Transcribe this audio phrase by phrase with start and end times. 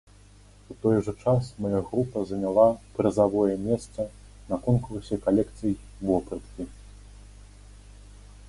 [0.73, 2.65] У той жа час мая група заняла
[2.95, 4.07] прызавое месца
[4.49, 5.77] на конкурсе калекцый
[6.11, 6.71] вопраткі.